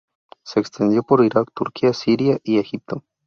[0.43, 3.03] Se extendió por Irak, Turquía, Siria y Egipto.